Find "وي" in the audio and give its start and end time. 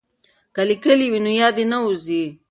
1.11-1.19